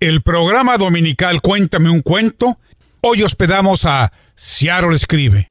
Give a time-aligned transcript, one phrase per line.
[0.00, 2.58] el programa dominical Cuéntame un cuento.
[3.00, 5.48] Hoy hospedamos a Ciaro Escribe.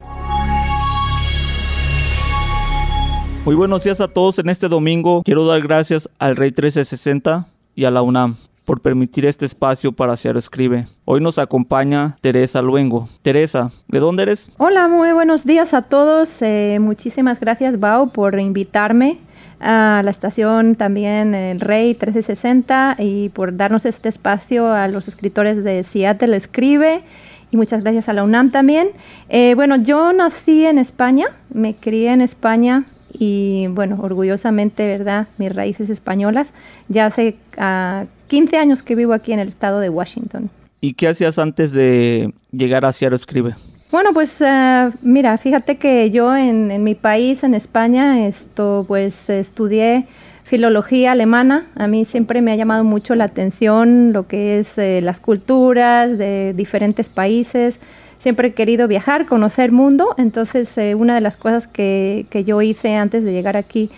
[3.44, 5.22] Muy buenos días a todos en este domingo.
[5.22, 10.16] Quiero dar gracias al Rey 1360 y a la UNAM por permitir este espacio para
[10.16, 10.84] Ciaro Escribe.
[11.06, 13.08] Hoy nos acompaña Teresa Luengo.
[13.22, 14.50] Teresa, ¿de dónde eres?
[14.58, 16.42] Hola, muy buenos días a todos.
[16.42, 19.18] Eh, muchísimas gracias, Bao, por invitarme
[19.60, 25.64] a la estación también El Rey 1360 y por darnos este espacio a los escritores
[25.64, 27.02] de Seattle Escribe
[27.50, 28.90] y muchas gracias a la UNAM también.
[29.28, 35.28] Eh, bueno, yo nací en España, me crié en España y bueno, orgullosamente, ¿verdad?
[35.38, 36.52] Mis raíces españolas.
[36.88, 40.50] Ya hace 15 ah, años que vivo aquí en el estado de Washington.
[40.80, 43.54] ¿Y qué hacías antes de llegar a Seattle Escribe?
[43.90, 49.30] Bueno, pues uh, mira, fíjate que yo en, en, mi país, en España, esto, pues
[49.30, 50.06] estudié
[50.44, 51.64] filología alemana.
[51.74, 56.18] A mí siempre me ha llamado mucho la atención lo que es eh, las culturas
[56.18, 57.80] de diferentes países.
[58.18, 60.14] Siempre he querido viajar, conocer mundo.
[60.18, 63.88] Entonces, eh, una de las cosas que, que, yo hice antes de llegar aquí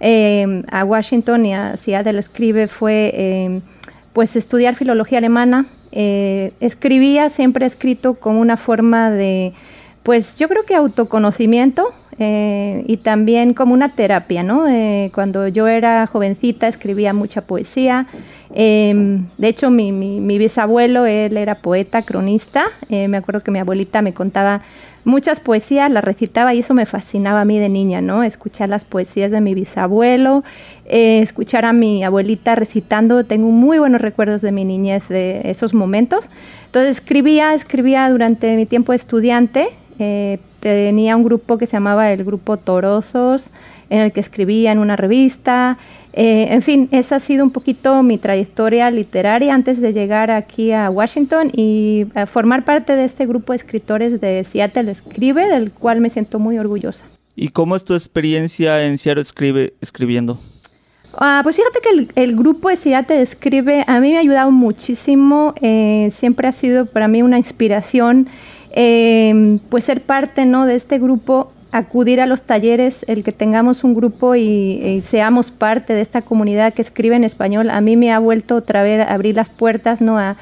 [0.00, 3.62] eh, a Washington y a Seattle Escribe fue
[4.12, 9.52] pues estudiar filología alemana eh, escribía, siempre he escrito con una forma de,
[10.02, 14.68] pues yo creo que autoconocimiento eh, y también como una terapia, ¿no?
[14.68, 18.06] Eh, cuando yo era jovencita escribía mucha poesía.
[18.54, 22.64] Em, de hecho, mi, mi, bisabuelo, él era poeta, cronista.
[22.88, 24.62] me acuerdo que mi abuelita me contaba
[25.06, 28.24] muchas poesías, las recitaba y eso me fascinaba a mí de niña, ¿no?
[28.24, 30.42] Escuchar las poesías de mi bisabuelo,
[30.84, 35.74] eh, escuchar a mi abuelita recitando, tengo muy buenos recuerdos de mi niñez de esos
[35.74, 36.28] momentos.
[36.66, 39.68] Entonces escribía, escribía durante mi tiempo de estudiante,
[40.00, 43.48] eh, tenía un grupo que se llamaba el Grupo Torosos,
[43.90, 45.78] en el que escribía en una revista.
[46.12, 50.72] Eh, en fin, esa ha sido un poquito mi trayectoria literaria antes de llegar aquí
[50.72, 55.70] a Washington y a formar parte de este grupo de escritores de Seattle Escribe, del
[55.70, 57.04] cual me siento muy orgullosa.
[57.34, 60.38] ¿Y cómo es tu experiencia en Seattle Escribe escribiendo?
[61.18, 65.54] Ah, pues fíjate que el, grupo de Seattle Escribe a mí me ha ayudado muchísimo,
[65.62, 68.28] eh, siempre ha sido para mí una inspiración.
[68.78, 70.66] Eh, pues ser parte ¿no?
[70.66, 75.94] de este grupo acudir a los talleres, el que tengamos un grupo y, seamos parte
[75.94, 79.12] de esta comunidad que escribe en español, a mí me ha vuelto otra vez a
[79.12, 80.18] abrir las puertas, ¿no?
[80.18, 80.36] A,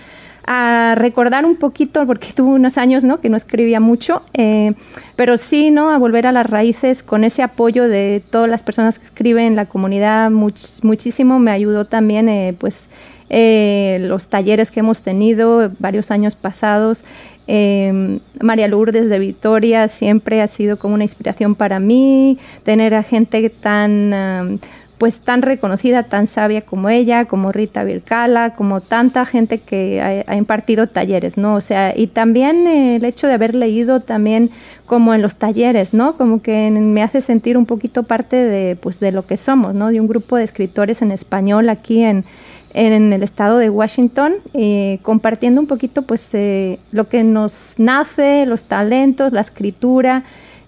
[0.96, 3.18] recordar un poquito, porque tuve unos años, ¿no?
[3.18, 4.74] Que no escribía mucho, eh,
[5.16, 5.90] pero sí, ¿no?
[5.90, 9.56] A volver a las raíces con ese apoyo de todas las personas que escriben en
[9.56, 12.84] la comunidad, muchísimo me ayudó también, eh, pues,
[13.30, 17.02] eh, los talleres que hemos tenido varios años pasados.
[17.46, 23.02] Eh, María Lourdes de Vitoria siempre ha sido como una inspiración para mí, tener a
[23.02, 24.60] gente tan,
[24.98, 30.36] pues tan reconocida, tan sabia como ella, como Rita Vircala, como tanta gente que ha,
[30.36, 31.56] impartido talleres, ¿no?
[31.56, 34.50] O sea, y también el hecho de haber leído también
[34.86, 36.16] como en los talleres, ¿no?
[36.16, 39.90] Como que me hace sentir un poquito parte de, pues, de lo que somos, ¿no?
[39.90, 42.24] De un grupo de escritores en español aquí en,
[42.74, 48.46] en el estado de Washington, eh, compartiendo un poquito pues eh, lo que nos nace,
[48.46, 50.24] los talentos, la escritura.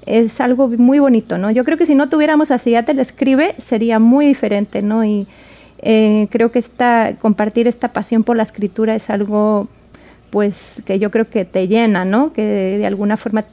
[0.07, 1.51] Es algo muy bonito, ¿no?
[1.51, 5.05] Yo creo que si no tuviéramos a Seattle Escribe sería muy diferente, ¿no?
[5.05, 5.27] Y
[5.81, 9.67] eh, creo que esta, compartir esta pasión por la escritura es algo
[10.31, 12.33] pues que yo creo que te llena, ¿no?
[12.33, 12.43] Que
[12.79, 13.45] de, alguna forma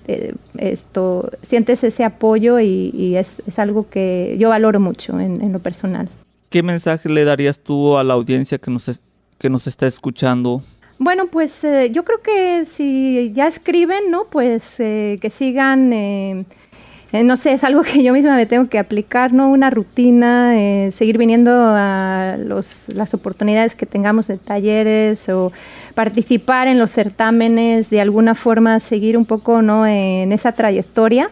[0.57, 6.09] esto sientes ese apoyo y, es, algo que yo valoro mucho en lo personal.
[6.53, 9.01] ¿Qué mensaje le darías tú a la audiencia que nos,
[9.39, 10.61] que nos está escuchando?
[10.99, 14.25] Bueno, pues eh, yo creo que si ya escriben, ¿no?
[14.25, 16.45] Pues eh, que sigan, eh,
[17.11, 19.49] no sé, es algo que yo misma me tengo que aplicar, ¿no?
[19.49, 20.53] Una rutina,
[20.91, 25.51] seguir viniendo a los, las oportunidades que tengamos de talleres o
[25.95, 29.87] participar en los certámenes, de alguna forma seguir un poco, ¿no?
[29.87, 31.31] En esa trayectoria,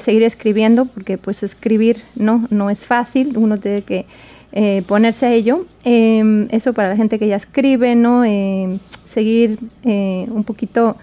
[0.00, 2.44] seguir escribiendo, porque pues escribir, ¿no?
[2.50, 4.04] No es fácil, uno tiene que
[4.52, 5.66] eh, ponerse a ello.
[5.84, 8.24] Em, eso para la gente que ya escribe, ¿no?
[8.24, 10.96] Em, seguir eh, un poquito,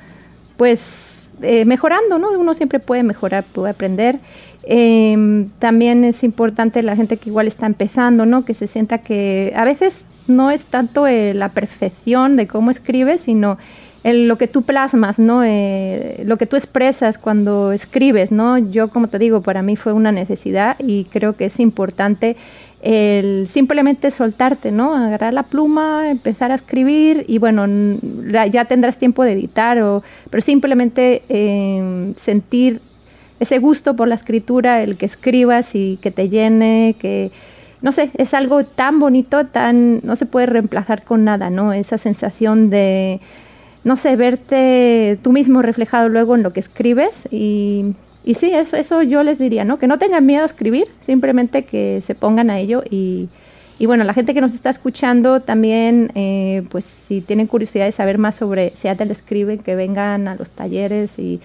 [0.57, 2.31] pues, eh, mejorando, ¿no?
[2.31, 4.19] Uno siempre puede mejorar, puede aprender.
[4.63, 8.43] Em, también es importante la gente que igual está empezando, ¿no?
[8.43, 13.59] Que se sienta que a veces no es tanto la perfección de cómo escribe, sino
[14.03, 15.41] lo que tú plasmas, ¿no?
[15.41, 18.57] lo que tú expresas cuando escribes, ¿no?
[18.57, 22.37] Yo, como te digo, para mí fue una necesidad y creo que es importante
[22.85, 24.95] el simplemente soltarte, ¿no?
[24.95, 27.65] Agarrar la pluma, empezar a escribir y bueno,
[28.51, 32.79] ya tendrás tiempo de editar, o, pero simplemente em, sentir
[33.39, 37.31] ese gusto por la escritura, el que escribas y que te llene, que
[37.81, 41.73] no sé, es algo tan bonito, tan, no se puede reemplazar con nada, ¿no?
[41.73, 43.19] Esa sensación de,
[43.83, 47.95] no sé, verte tú mismo reflejado luego en lo que escribes y,
[48.25, 49.77] y sí, eso, eso yo les diría, ¿no?
[49.77, 53.29] Que no tengan miedo a escribir, simplemente que se pongan a ello y,
[53.77, 57.91] y bueno, la gente que nos está escuchando también, eh, pues si tienen curiosidad de
[57.91, 61.39] saber más sobre Seattle Escribe, que vengan a los talleres y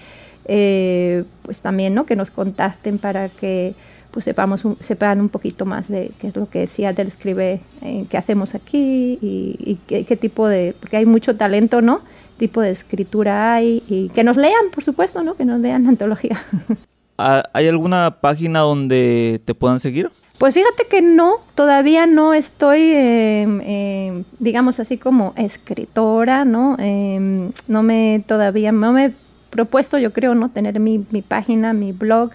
[0.47, 2.07] eh, pues también, ¿no?
[2.07, 3.75] Que nos contacten para que
[4.11, 8.17] pues sepamos sepan un poquito más de qué es lo que Seattle Escribe, eh, qué
[8.17, 12.01] hacemos aquí y, qué, qué, tipo de, porque hay mucho talento, ¿no?
[12.41, 15.35] Tipo de escritura hay y que nos lean, por supuesto, ¿no?
[15.35, 16.43] Que nos lean antología.
[17.19, 20.11] Ah, ¿Hay alguna página donde te puedan seguir?
[20.39, 26.77] Pues fíjate que no, todavía no estoy, em, em, digamos así como escritora, ¿no?
[26.79, 29.13] Em, no me todavía, no me he
[29.51, 30.49] propuesto, yo creo, ¿no?
[30.49, 32.31] Tener mi, página, mi blog.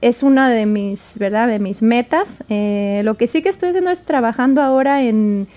[0.00, 1.48] es una de mis, ¿verdad?
[1.48, 2.36] De mis metas.
[2.48, 5.48] Eh, lo que sí que estoy haciendo es trabajando ahora en,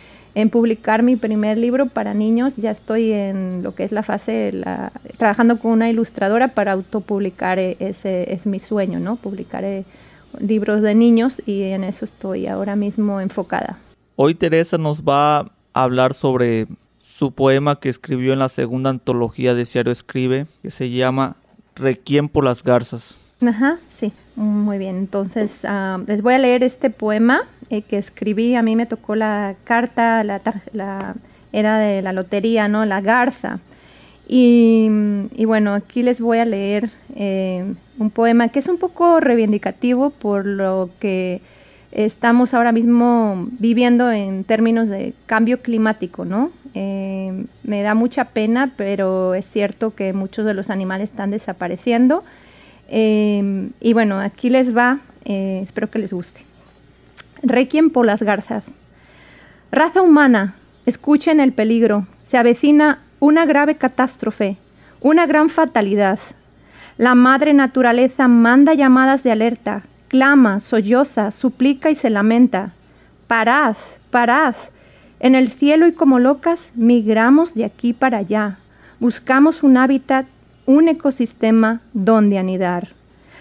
[0.50, 2.56] publicar mi primer libro para niños.
[2.58, 7.60] Ya estoy en lo que es la fase, la, trabajando con una ilustradora para autopublicar,
[7.60, 9.16] e, ese es mi sueño, ¿no?
[9.16, 9.86] Publicar eh,
[10.40, 13.78] libros de niños y en eso estoy ahora mismo enfocada.
[14.16, 16.68] Hoy Teresa nos va a hablar sobre
[17.00, 21.36] su poema que escribió en la segunda antología de Ciario Escribe, que se llama
[21.76, 23.18] Requiem por las garzas.
[23.42, 24.98] Ajá, sí, muy bien.
[24.98, 27.42] Entonces, ah, les voy a leer este poema
[27.74, 28.54] eh, que escribí.
[28.54, 31.16] A mí me tocó la carta, la,
[31.52, 32.86] era de la lotería, ¿no?
[32.86, 33.60] La garza.
[34.28, 34.88] Y,
[35.46, 37.66] bueno, aquí les voy a leer eh,
[37.98, 41.42] un poema que es un poco reivindicativo por lo que
[41.92, 46.52] estamos ahora mismo viviendo en términos de cambio climático, ¿no?
[46.76, 52.24] Eh, me da mucha pena, pero es cierto que muchos de los animales están desapareciendo.
[52.88, 56.53] Y bueno, aquí les va, espero que les guste.
[57.44, 58.72] Requiem por las garzas.
[59.70, 60.56] Raza humana,
[60.86, 62.08] escuchen el peligro.
[62.24, 64.56] Se avecina una grave catástrofe,
[65.02, 66.20] una gran fatalidad.
[66.98, 72.72] La madre naturaleza manda llamadas de alerta, clama, solloza, suplica y se lamenta.
[73.28, 73.76] Parad,
[74.10, 74.56] parad.
[75.20, 78.58] En el cielo y como locas migramos de aquí para allá.
[79.02, 80.26] Buscamos un hábitat,
[80.66, 82.90] un ecosistema donde anidar.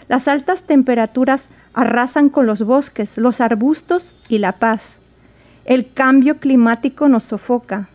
[0.08, 4.96] Las altas temperaturas arrasan con los bosques, los arbustos y la paz.
[5.64, 7.88] El cambio climático nos sofoca.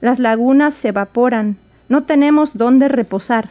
[0.00, 1.56] Las lagunas se evaporan,
[1.88, 3.48] no tenemos dónde reposar.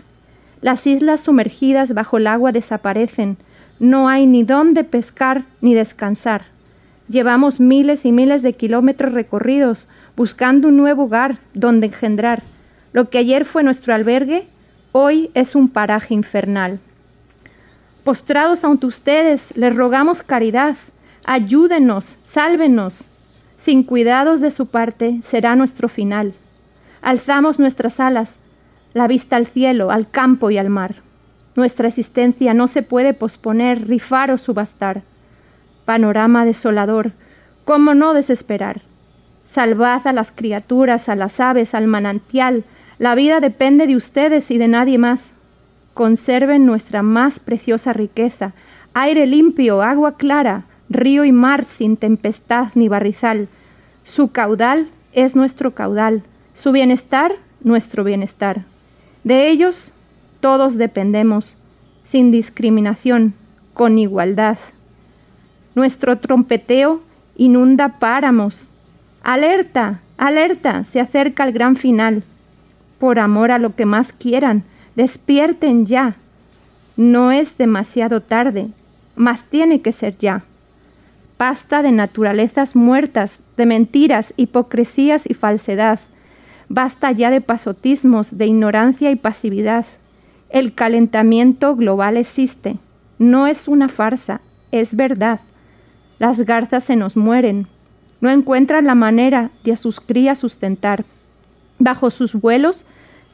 [0.61, 3.37] Las islas sumergidas bajo el agua desaparecen,
[3.79, 6.45] no hay ni dónde pescar ni descansar.
[7.09, 12.43] Llevamos miles y miles de kilómetros recorridos buscando un nuevo hogar donde engendrar.
[12.93, 14.47] Lo que ayer fue nuestro albergue,
[14.91, 16.79] hoy es un paraje infernal.
[18.03, 20.75] Postrados ante ustedes, les rogamos caridad,
[21.25, 23.07] ayúdenos, sálvenos.
[23.57, 26.33] Sin cuidados de su parte será nuestro final.
[27.01, 28.35] Alzamos nuestras alas,
[28.93, 30.95] la vista al cielo, al campo y al mar.
[31.55, 35.03] Nuestra existencia no se puede posponer, rifar o subastar.
[35.85, 37.11] Panorama desolador,
[37.63, 38.81] ¿cómo no desesperar?
[39.45, 42.63] Salvad a las criaturas, a las aves, al manantial.
[42.97, 45.32] La vida depende de ustedes y de nadie más.
[45.93, 48.53] Conserven nuestra más preciosa riqueza,
[48.93, 53.47] aire limpio, agua clara, río y mar sin tempestad ni barrizal.
[54.03, 56.23] Su caudal es nuestro caudal
[56.53, 58.63] su bienestar, nuestro bienestar.
[59.23, 59.91] De ellos
[60.39, 61.55] todos dependemos,
[62.05, 63.33] sin discriminación,
[63.73, 64.57] con igualdad.
[65.73, 67.01] Nuestro trompeteo
[67.35, 68.71] inunda páramos.
[69.23, 72.23] Alerta, alerta, se acerca el gran final.
[72.99, 74.63] Por amor a lo que más quieran,
[74.95, 76.15] despierten ya.
[76.95, 78.67] No es demasiado tarde,
[79.15, 80.43] mas tiene que ser ya.
[81.37, 85.99] Pasta de naturalezas muertas, de mentiras, hipocresías y falsedad
[86.69, 89.85] Basta ya de pasotismos, de ignorancia y pasividad.
[90.49, 92.77] El calentamiento global existe.
[93.19, 95.39] No es una farsa, es verdad.
[96.17, 97.67] Las garzas se nos mueren.
[98.21, 101.03] No encuentran la manera de a sus crías sustentar.
[101.77, 102.85] Bajo sus vuelos,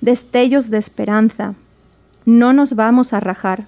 [0.01, 1.55] destellos de esperanza.
[2.25, 3.65] No nos vamos a rajar.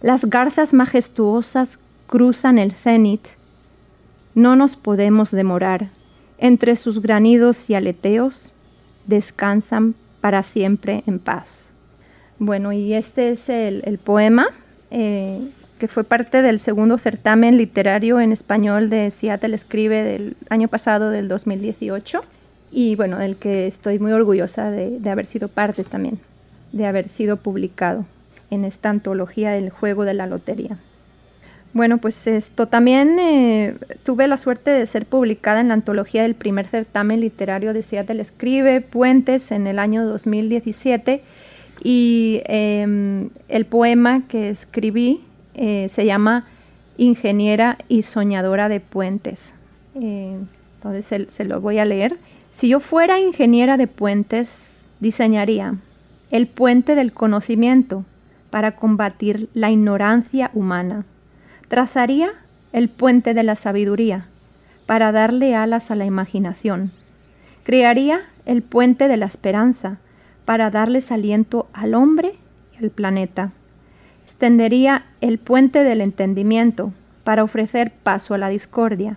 [0.00, 3.20] Las garzas majestuosas cruzan el cenit.
[4.34, 5.88] No nos podemos demorar.
[6.38, 8.54] Entre sus granidos y aleteos,
[9.06, 11.46] descansan para siempre en paz.
[12.38, 14.48] Bueno, y este es el, poema
[14.90, 15.38] eh,
[15.78, 21.10] que fue parte del segundo certamen literario en español de Seattle Escribe del año pasado,
[21.10, 22.22] del 2018,
[22.70, 26.18] y bueno, del que estoy muy orgullosa de, de haber sido parte también,
[26.72, 28.04] de haber sido publicado
[28.50, 30.78] en esta antología del juego de la lotería.
[31.72, 36.34] Bueno, pues esto también eh, tuve la suerte de ser publicada en la antología del
[36.34, 41.22] primer certamen literario de Seattle Escribe, Puentes, en el año 2017.
[41.82, 45.20] Y em, el poema que escribí
[45.54, 46.46] eh, se llama
[46.98, 49.52] Ingeniera y Soñadora de Puentes.
[49.94, 50.36] Eh,
[50.74, 52.16] entonces se, se lo voy a leer.
[52.52, 55.74] Si yo fuera ingeniera de puentes, diseñaría
[56.30, 58.04] el puente del conocimiento
[58.50, 61.04] para combatir la ignorancia humana
[61.70, 62.32] Trazaría
[62.72, 64.26] el puente de la sabiduría
[64.86, 66.90] para darle alas a la imaginación.
[67.62, 69.98] Crearía el puente de la esperanza
[70.44, 72.32] para darles aliento al hombre
[72.74, 73.52] y al planeta.
[74.24, 76.92] Extendería el puente del entendimiento
[77.22, 79.16] para ofrecer paso a la discordia.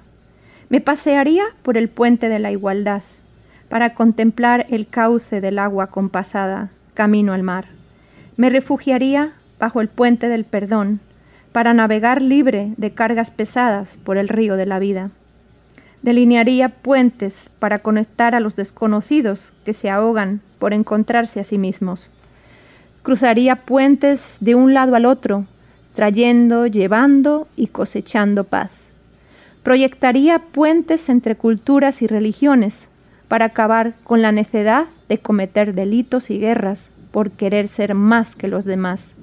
[0.70, 3.02] Me pasearía por el puente de la igualdad
[3.74, 7.66] para contemplar el cauce del agua compasada, camino al mar.
[8.38, 11.00] Me refugiaría bajo el puente del perdón
[11.52, 15.10] para navegar libre de cargas pesadas por el río de la vida.
[16.04, 22.12] Delinearía puentes para conectar a los desconocidos que se ahogan por encontrarse a sí mismos.
[23.02, 25.48] Cruzaría puentes de un lado al otro,
[25.96, 28.70] trayendo, llevando y cosechando paz.
[29.64, 32.88] Proyectaría puentes entre culturas y religiones
[33.28, 38.48] para acabar con la necedad de cometer delitos y guerras por querer ser más que
[38.48, 39.14] los demás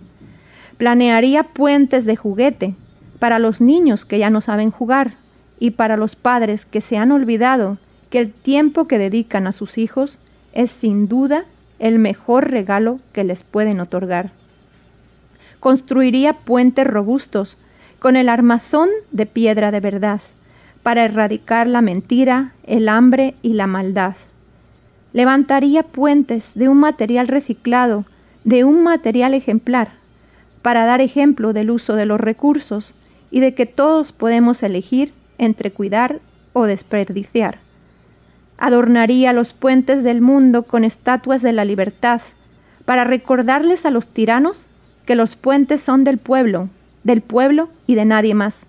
[0.80, 2.74] Planearía puentes de juguete
[3.18, 5.12] para los niños que ya no saben jugar
[5.58, 7.76] y para los padres que se han olvidado
[8.08, 10.18] que el tiempo que dedican a sus hijos
[10.54, 11.44] es sin duda
[11.80, 14.30] el mejor regalo que les pueden otorgar.
[15.60, 17.58] Construiría puentes robustos
[17.98, 20.22] con el armazón de piedra de verdad
[20.82, 24.14] para erradicar la mentira, el hambre y la maldad.
[25.12, 28.04] Levantaría puentes de un material reciclado,
[28.44, 29.88] de un material ejemplar,
[30.62, 32.94] para dar ejemplo del uso de los recursos
[33.30, 36.20] y de que todos podemos elegir entre cuidar
[36.52, 37.58] o desperdiciar.
[38.58, 42.20] Adornaría los puentes del mundo con estatuas de la libertad,
[42.84, 44.66] para recordarles a los tiranos
[45.06, 46.68] que los puentes son del pueblo,
[47.04, 48.66] del pueblo y de nadie más.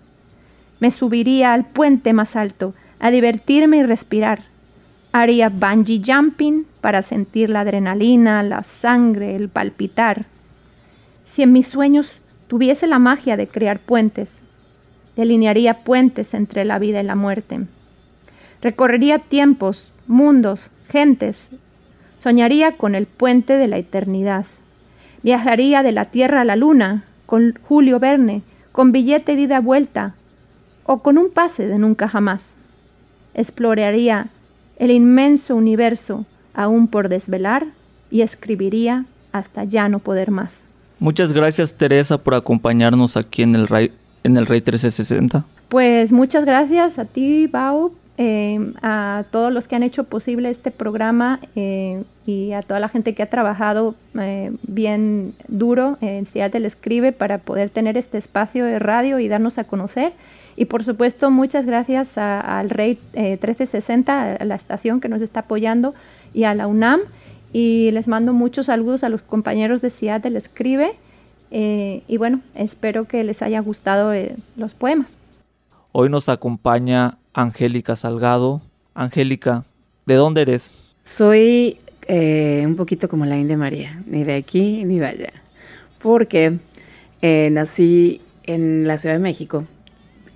[0.82, 4.42] Me subiría al puente más alto a divertirme y respirar.
[5.12, 10.26] Haría bungee jumping para sentir la adrenalina, la sangre, el palpitar
[11.32, 12.12] si en mis sueños
[12.46, 14.40] tuviese la magia de crear puentes,
[15.16, 17.60] delinearía puentes entre la vida y la muerte.
[18.60, 21.48] Recorrería tiempos, mundos, gentes.
[22.18, 24.44] Soñaría con el puente de la eternidad.
[25.22, 30.14] Viajaría de la Tierra a la Luna con Julio Verne, con billete de ida vuelta
[30.84, 32.50] o con un pase de nunca jamás.
[33.34, 34.28] Exploraría
[34.76, 36.24] el inmenso universo
[36.54, 37.66] aún por desvelar
[38.10, 40.60] y escribiría hasta ya no poder más.
[40.98, 45.44] Muchas gracias Teresa por acompañarnos aquí en el Rey, en el Rey 1360.
[45.68, 47.92] Pues muchas gracias a ti, Bau,
[48.24, 52.88] eh, a todos los que han hecho posible este programa eh, y a toda la
[52.88, 58.64] gente que ha trabajado eh, bien duro en Seattle Escribe para poder tener este espacio
[58.64, 60.12] de radio y darnos a conocer.
[60.54, 65.92] Y por supuesto, muchas gracias al Rey 1360, a la estación que nos está apoyando,
[66.32, 67.00] y a la UNAM
[67.52, 70.92] y les mando muchos saludos a los compañeros de Seattle Escribe.
[71.50, 75.14] Eh, y bueno, espero que les haya gustado eh, los poemas.
[75.90, 78.62] Hoy nos acompaña Angélica Salgado.
[78.94, 79.64] Angélica,
[80.06, 80.74] ¿de dónde eres?
[81.04, 85.32] Soy eh, un poquito como la India María, ni de aquí ni de allá,
[86.00, 86.58] porque
[87.22, 89.64] nací en la Ciudad de México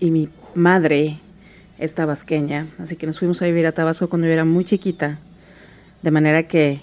[0.00, 1.18] y mi madre
[1.78, 5.18] es tabasqueña, así que nos fuimos a vivir a Tabasco cuando yo era muy chiquita,
[6.02, 6.80] de manera que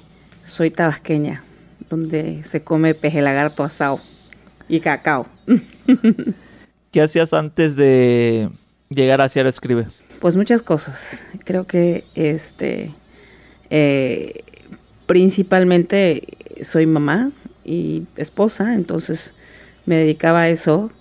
[0.47, 1.43] soy tabasqueña,
[1.89, 3.99] donde se come peje lagarto asado
[4.67, 5.25] y cacao.
[6.91, 8.49] ¿Qué hacías antes de
[8.89, 9.87] llegar a Sierra Escribe?
[10.23, 11.19] Pues muchas cosas.
[11.43, 12.91] Creo que este
[13.69, 14.45] eh,
[15.05, 17.31] principalmente soy mamá
[17.65, 19.33] y esposa, entonces
[19.85, 20.91] me dedicaba a eso.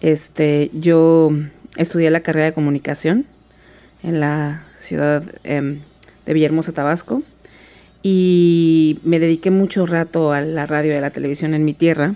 [0.00, 1.32] Este, yo
[1.76, 3.26] estudié la carrera de comunicación
[4.02, 5.80] en la ciudad em,
[6.24, 7.22] de Villahermosa, Tabasco
[8.02, 12.14] y me dediqué mucho rato a la radio y a la televisión en mi tierra.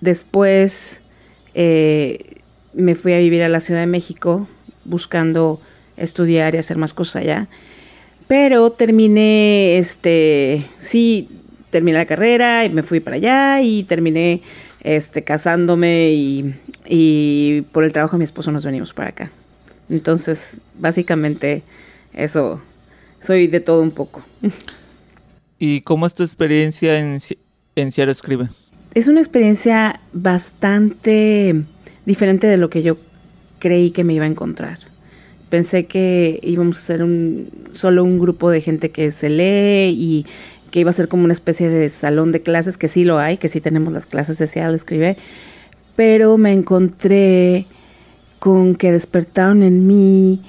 [0.00, 1.02] Después
[1.54, 2.38] eh,
[2.74, 4.48] me fui a vivir a la Ciudad de México
[4.84, 5.60] buscando
[5.96, 7.48] estudiar y hacer más cosas allá.
[8.28, 11.28] Pero terminé, este, sí,
[11.70, 14.42] terminé la carrera y me fui para allá y terminé
[14.80, 16.54] este, casándome y,
[16.86, 19.30] y por el trabajo de mi esposo nos venimos para acá.
[19.88, 21.62] Entonces, básicamente,
[22.14, 22.60] eso,
[23.20, 24.22] soy de todo un poco.
[25.58, 27.18] ¿Y cómo es tu experiencia en,
[27.76, 28.48] en Escribe?
[28.94, 31.54] Es una experiencia bastante
[32.04, 32.96] diferente de lo que yo
[33.62, 34.78] creí que me iba a encontrar.
[35.48, 37.06] Pensé que íbamos a ser
[37.74, 40.26] solo un grupo de gente que se lee y
[40.72, 43.36] que iba a ser como una especie de salón de clases, que sí lo hay,
[43.36, 45.16] que sí tenemos las clases de Seattle Escribe,
[45.94, 47.66] pero me encontré
[48.40, 50.40] con que despertaron en mí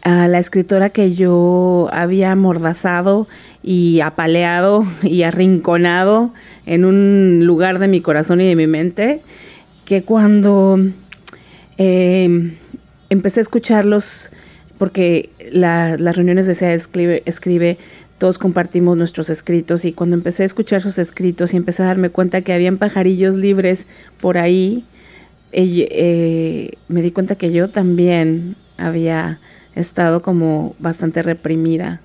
[0.00, 3.28] a la escritora que yo había amordazado
[3.62, 6.32] y apaleado y arrinconado
[6.64, 9.20] en un lugar de mi corazón y de mi mente,
[9.84, 10.78] que cuando
[11.78, 12.56] eh,
[13.10, 14.30] empecé a escucharlos,
[14.78, 17.78] porque las reuniones de SEA escribe,
[18.18, 22.10] todos compartimos nuestros escritos y cuando empecé a escuchar sus escritos y empecé a darme
[22.10, 23.86] cuenta que habían pajarillos libres
[24.20, 24.84] por ahí,
[25.52, 29.38] eh, me di cuenta que yo también había
[29.74, 32.00] estado como bastante reprimida.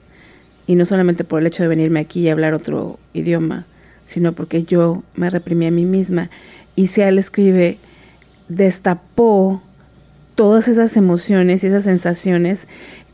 [0.67, 3.65] Y no solamente por el hecho de venirme aquí y hablar otro idioma,
[4.07, 6.29] sino porque yo me reprimí a mí misma.
[6.75, 7.77] Y si él escribe,
[8.49, 9.61] destapó
[10.35, 12.67] todas esas emociones y esas sensaciones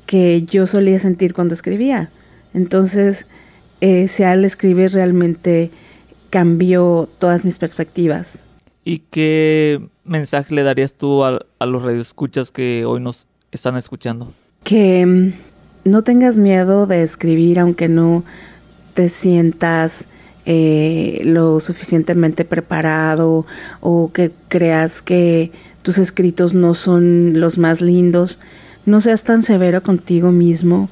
[0.05, 2.09] que yo solía sentir cuando escribía.
[2.53, 3.25] Entonces,
[3.81, 5.71] eh, al escribe realmente
[6.29, 8.39] cambió todas mis perspectivas.
[8.83, 14.31] ¿Y qué mensaje le darías tú a, a los radioescuchas que hoy nos están escuchando?
[14.65, 18.25] que mm, no tengas miedo de escribir aunque no
[18.93, 20.03] te sientas
[20.45, 23.45] eh, lo suficientemente preparado
[23.81, 28.39] o que creas que tus escritos no son los más lindos.
[28.85, 30.89] No seas tan severo contigo mismo.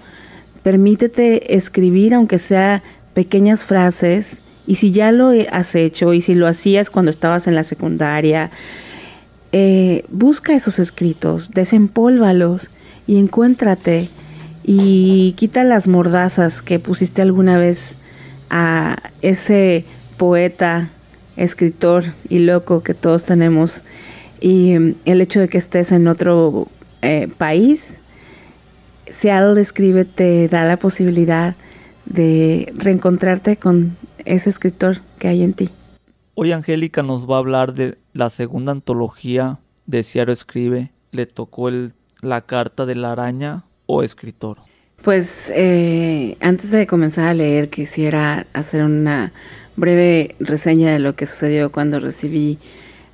[0.64, 2.84] Permítete escribir aunque sea
[3.14, 7.56] pequeñas frases y si ya lo has hecho y si lo hacías cuando estabas en
[7.56, 8.50] la secundaria,
[9.52, 12.70] eh, busca esos escritos, desempólvalos
[13.06, 14.10] y encuéntrate
[14.64, 17.98] y quita las mordazas que pusiste alguna vez
[18.50, 19.86] a ese
[20.18, 20.90] poeta,
[21.36, 23.82] escritor y loco que todos tenemos
[24.40, 26.68] y mm, el hecho de que estés en otro
[27.02, 27.98] eh, país,
[29.10, 31.56] Seattle Escribe te da la posibilidad
[32.06, 35.70] de reencontrarte con ese escritor que hay en ti.
[36.36, 40.92] Hoy Angélica nos va a hablar de la segunda antología de Seattle Escribe.
[41.12, 44.58] Le tocó el la carta de la araña o escritor?
[45.04, 49.34] Pues eh, antes de comenzar a leer quisiera hacer una
[49.76, 52.58] breve reseña de lo que sucedió cuando recibí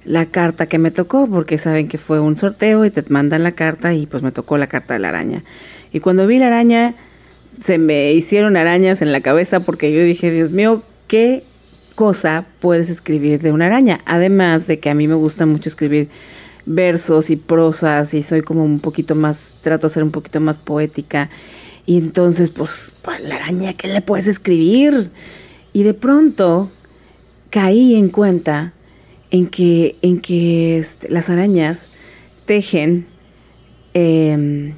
[0.05, 3.53] la carta que me tocó, porque saben que fue un sorteo y te mandan la
[3.53, 5.41] carta y pues me tocó la carta de la araña.
[5.91, 6.93] Y cuando vi la araña,
[7.63, 11.43] se me hicieron arañas en la cabeza porque yo dije, Dios mío, ¿qué
[11.95, 13.99] cosa puedes escribir de una araña?
[14.05, 16.07] Además de que a mí me gusta mucho escribir
[16.67, 20.59] versos y prosas y soy como un poquito más, trato de ser un poquito más
[20.59, 21.31] poética.
[21.89, 22.91] Y entonces, pues,
[23.23, 25.09] la araña, ¿qué le puedes escribir?
[25.73, 26.69] Y de pronto
[27.49, 28.73] caí en cuenta
[29.31, 31.87] en que, en que este, las arañas
[32.45, 33.07] tejen
[33.95, 34.75] em,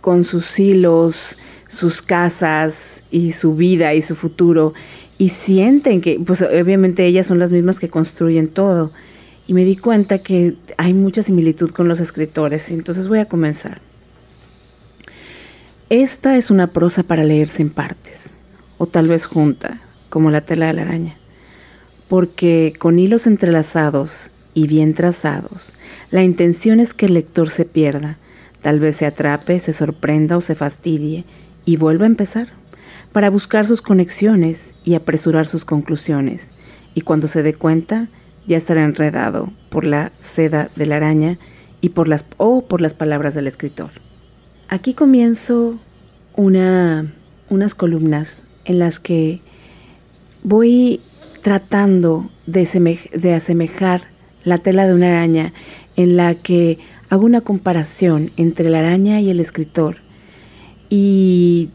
[0.00, 1.36] con sus hilos,
[1.68, 4.74] sus casas y su vida y su futuro
[5.18, 8.90] y sienten que, pues obviamente ellas son las mismas que construyen todo
[9.46, 13.80] y me di cuenta que hay mucha similitud con los escritores, entonces voy a comenzar.
[15.96, 18.30] Esta es una prosa para leerse en partes,
[18.78, 21.14] o tal vez junta, como la tela de la araña,
[22.08, 25.72] porque con hilos entrelazados y bien trazados,
[26.10, 28.16] la intención es que el lector se pierda,
[28.60, 31.26] tal vez se atrape, se sorprenda o se fastidie
[31.64, 32.48] y vuelva a empezar,
[33.12, 36.48] para buscar sus conexiones y apresurar sus conclusiones,
[36.96, 38.08] y cuando se dé cuenta,
[38.48, 41.38] ya estará enredado por la seda de la araña
[41.80, 44.03] y por las, o por las palabras del escritor.
[44.74, 45.78] Aquí comienzo
[46.34, 47.06] una,
[47.48, 49.38] unas columnas en las que
[50.42, 51.00] voy
[51.42, 54.02] tratando de, de asemejar
[54.42, 55.52] la tela de una araña
[55.94, 59.98] en la que hago una comparación entre la araña y el escritor
[60.90, 61.68] y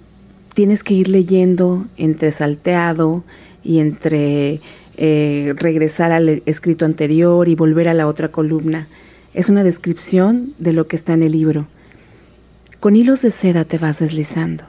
[0.53, 3.23] tienes que ir leyendo entre salteado
[3.63, 4.59] y entre
[4.97, 8.89] eh, regresar al escrito anterior y volver a la otra columna.
[9.33, 11.65] Es una descripción de lo que está en el libro.
[12.79, 14.63] Con hilos de seda te vas deslizando.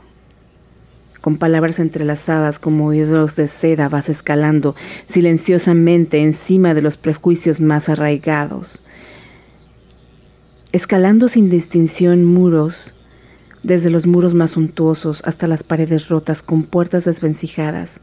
[1.20, 4.74] Con palabras entrelazadas como hilos de seda vas escalando
[5.08, 8.80] silenciosamente encima de los prejuicios más arraigados.
[10.72, 12.94] Escalando sin distinción muros,
[13.62, 18.00] desde los muros más suntuosos hasta las paredes rotas con puertas desvencijadas,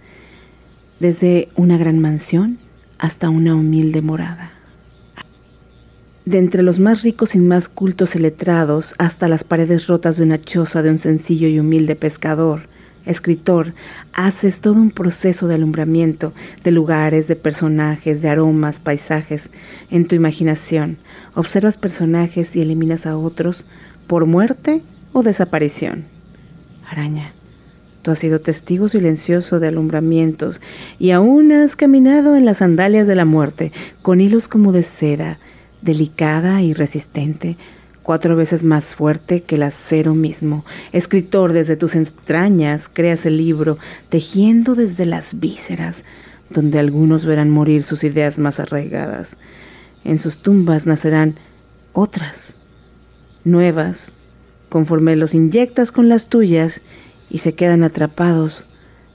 [1.02, 2.60] desde una gran mansión
[2.98, 4.57] hasta una humilde morada.
[6.28, 10.24] De entre los más ricos y más cultos y letrados hasta las paredes rotas de
[10.24, 12.64] una choza de un sencillo y humilde pescador,
[13.06, 13.74] escritor,
[14.12, 16.34] haces todo un proceso de alumbramiento
[16.66, 19.50] de lugares, de personajes, de aromas, paisajes
[19.90, 20.98] en tu imaginación.
[21.34, 23.64] Observas personajes y eliminas a otros
[24.06, 24.82] por muerte
[25.14, 26.04] o desaparición.
[26.90, 27.32] Araña,
[28.02, 30.60] tú has sido testigo silencioso de alumbramientos
[31.00, 35.40] y aún has caminado en las sandalias de la muerte con hilos como de seda,
[35.88, 37.56] delicada y resistente,
[38.04, 40.66] cuatro veces más fuerte que el acero mismo.
[40.92, 43.78] Escritor, desde tus entrañas creas el libro,
[44.10, 46.04] tejiendo desde las vísceras,
[46.50, 49.38] donde algunos verán morir sus ideas más arraigadas.
[50.04, 51.36] En sus tumbas nacerán
[51.94, 52.54] otras,
[53.46, 54.12] nuevas,
[54.68, 56.82] conforme los inyectas con las tuyas
[57.30, 58.66] y se quedan atrapados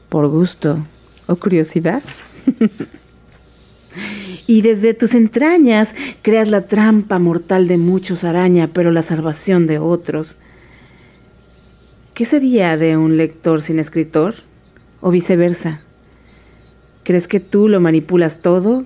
[0.09, 0.79] por gusto
[1.27, 2.03] o curiosidad.
[4.47, 9.79] y desde tus entrañas creas la trampa mortal de muchos araña, pero la salvación de
[9.79, 10.37] otros.
[12.15, 14.35] ¿Qué sería de un lector sin escritor?
[15.01, 15.81] ¿O viceversa?
[17.05, 18.85] ¿Crees que tú lo manipulas todo?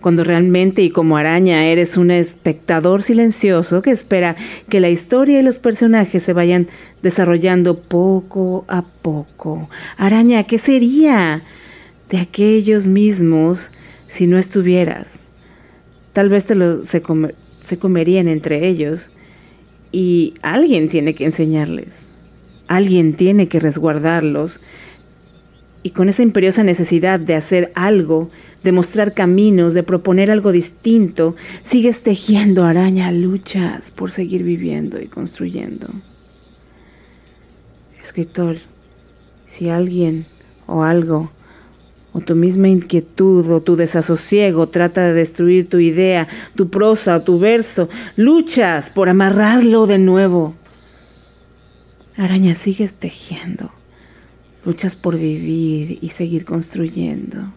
[0.00, 4.36] Cuando realmente y como araña eres un espectador silencioso que espera
[4.68, 6.68] que la historia y los personajes se vayan
[7.02, 9.68] desarrollando poco a poco.
[9.96, 11.42] Araña, ¿qué sería
[12.10, 13.70] de aquellos mismos
[14.14, 15.16] si no estuvieras.
[16.12, 17.02] Tal vez te lo, se,
[17.68, 19.10] se comerían entre ellos
[19.90, 21.92] y alguien tiene que enseñarles.
[22.68, 24.60] Alguien tiene que resguardarlos.
[25.82, 28.30] Y con esa imperiosa necesidad de hacer algo,
[28.62, 35.06] de mostrar caminos, de proponer algo distinto, sigues tejiendo araña luchas por seguir viviendo y
[35.06, 35.88] construyendo.
[38.02, 38.58] Escritor,
[39.50, 40.24] si alguien
[40.66, 41.30] o algo
[42.14, 47.22] o tu misma inquietud o tu desasosiego trata de destruir tu idea, tu prosa o
[47.22, 50.54] tu verso, luchas por amarrarlo de nuevo.
[52.16, 53.72] Araña, sigues tejiendo,
[54.64, 57.52] luchas por vivir y seguir construyendo.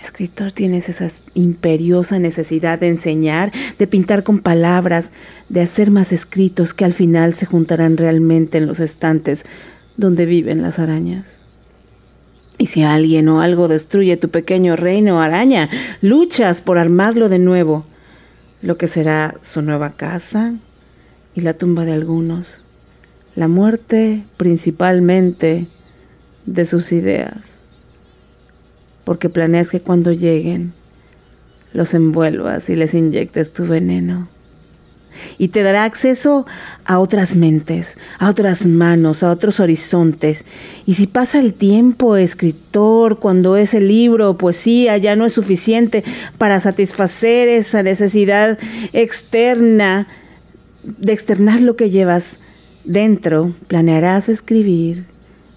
[0.00, 5.10] Escritor, tienes esa imperiosa necesidad de enseñar, de pintar con palabras,
[5.48, 9.44] de hacer más escritos que al final se juntarán realmente en los estantes
[9.96, 11.39] donde viven las arañas.
[12.60, 15.70] Y si alguien o algo destruye tu pequeño reino araña,
[16.02, 17.86] luchas por armarlo de nuevo,
[18.60, 20.52] lo que será su nueva casa
[21.34, 22.46] y la tumba de algunos,
[23.34, 25.68] la muerte principalmente
[26.44, 27.38] de sus ideas,
[29.06, 30.74] porque planeas que cuando lleguen
[31.72, 34.28] los envuelvas y les inyectes tu veneno
[35.40, 36.44] y te dará acceso
[36.84, 40.44] a otras mentes, a otras manos, a otros horizontes.
[40.84, 46.04] Y si pasa el tiempo, escritor, cuando ese libro o poesía ya no es suficiente
[46.36, 48.58] para satisfacer esa necesidad
[48.92, 50.08] externa
[50.84, 52.36] de externar lo que llevas
[52.84, 55.06] dentro, planearás escribir,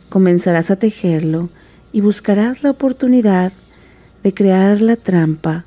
[0.07, 1.49] comenzarás a tejerlo
[1.91, 3.51] y buscarás la oportunidad
[4.23, 5.65] de crear la trampa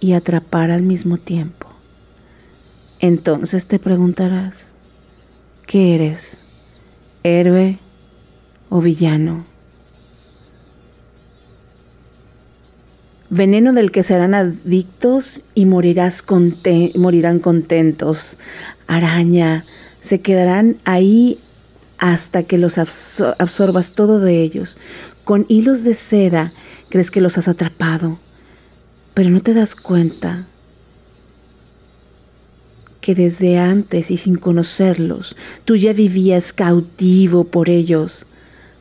[0.00, 1.65] y atrapar al mismo tiempo.
[3.06, 4.54] Entonces te preguntarás,
[5.64, 6.38] ¿qué eres?
[7.22, 7.78] ¿Héroe
[8.68, 9.44] o villano?
[13.30, 18.38] Veneno del que serán adictos y morirán contentos.
[18.88, 19.64] Araña,
[20.02, 21.38] se quedarán ahí
[21.98, 24.76] hasta que los absorbas todo de ellos.
[25.22, 26.52] Con hilos de seda
[26.88, 28.18] crees que los has atrapado,
[29.14, 30.44] pero no te das cuenta
[33.06, 38.26] que desde antes y sin conocerlos tú ya vivías cautivo por ellos,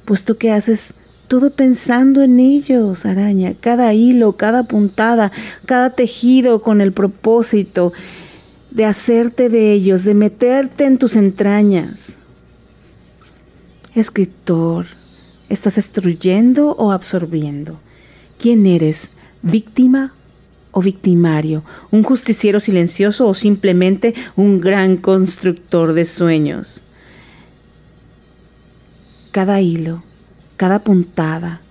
[0.03, 0.95] puesto que haces
[1.27, 5.31] todo pensando en ellos, araña, cada hilo, cada puntada,
[5.67, 7.93] cada tejido con el propósito
[8.71, 12.07] de hacerte de ellos, de meterte en tus entrañas.
[13.93, 14.87] Escritor,
[15.49, 17.79] ¿estás destruyendo o absorbiendo?
[18.39, 19.01] ¿Quién eres?
[19.43, 20.14] ¿Víctima
[20.77, 26.81] o victimario, un justiciero silencioso o simplemente un gran constructor de sueños.
[29.31, 30.03] Cada hilo,
[30.57, 31.61] cada puntada,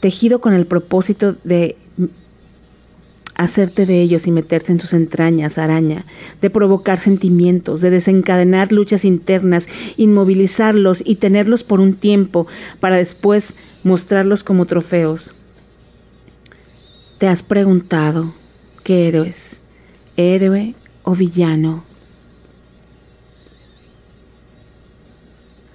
[0.00, 1.76] tejido con el propósito de
[3.36, 6.04] hacerte de ellos y meterse en tus entrañas, araña,
[6.40, 12.48] de provocar sentimientos, de desencadenar luchas internas, inmovilizarlos y tenerlos por un tiempo
[12.80, 13.52] para después
[13.84, 15.35] mostrarlos como trofeos.
[17.18, 18.34] ¿Te has preguntado
[18.84, 19.36] qué eres?
[20.18, 21.82] ¿Héroe o villano?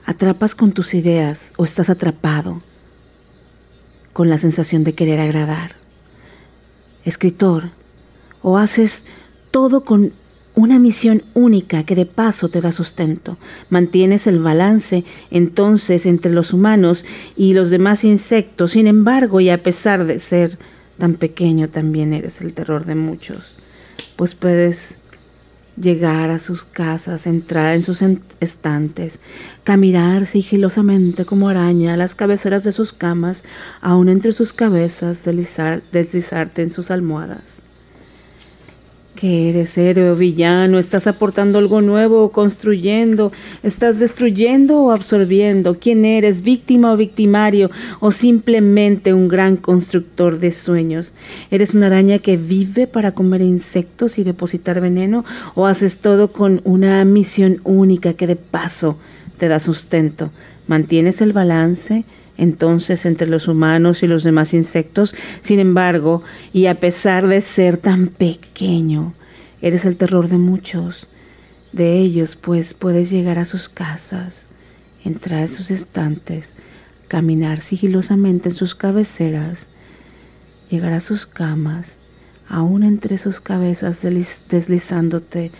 [0.05, 2.61] ¿Atrapas con tus ideas o estás atrapado
[4.13, 5.71] con la sensación de querer agradar?
[7.05, 7.69] Escritor,
[8.43, 9.01] o haces
[9.49, 10.13] todo con
[10.53, 13.37] una misión única que de paso te da sustento.
[13.71, 17.03] Mantienes el balance entonces entre los humanos
[17.35, 18.73] y los demás insectos.
[18.73, 20.59] Sin embargo, y a pesar de ser
[20.97, 23.57] tan pequeño, también eres el terror de muchos.
[24.15, 24.95] Pues puedes
[25.77, 28.01] llegar a sus casas, entrar en sus
[28.39, 29.19] estantes,
[29.63, 33.43] caminar sigilosamente como araña a las cabeceras de sus camas,
[33.81, 37.60] aún entre sus cabezas, deslizar, deslizarte en sus almohadas
[39.21, 43.31] que eres héroe o villano, estás aportando algo nuevo o construyendo,
[43.61, 50.51] estás destruyendo o absorbiendo, quién eres, víctima o victimario o simplemente un gran constructor de
[50.51, 51.13] sueños.
[51.51, 56.61] ¿Eres una araña que vive para comer insectos y depositar veneno o haces todo con
[56.63, 58.97] una misión única que de paso
[59.37, 60.31] te da sustento?
[60.65, 62.05] ¿Mantienes el balance?
[62.41, 65.13] Entonces entre los humanos y los demás insectos.
[65.43, 69.13] Sin embargo, y a pesar de ser tan pequeño,
[69.61, 71.05] eres el terror de muchos.
[71.71, 74.41] De ellos, pues, puedes llegar a sus casas,
[75.05, 76.53] entrar en sus estantes,
[77.07, 79.67] caminar sigilosamente en sus cabeceras,
[80.71, 81.93] llegar a sus camas,
[82.49, 85.51] aún entre sus cabezas deslizándote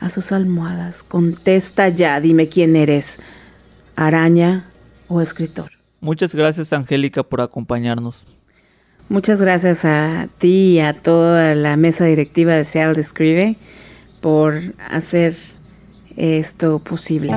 [0.00, 1.02] a sus almohadas.
[1.02, 3.18] Contesta ya, dime quién eres,
[3.96, 4.66] araña
[5.08, 5.73] o escritor.
[6.04, 8.26] Muchas gracias Angélica por acompañarnos.
[9.08, 13.56] Muchas gracias a ti y a toda la mesa directiva de Seattle Escribe
[14.20, 15.34] por hacer
[16.14, 17.32] esto posible.